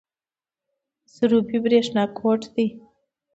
د 1.03 1.05
سروبي 1.15 1.57
بریښنا 1.63 2.03
کوټ 2.17 2.41
دی 2.53 2.67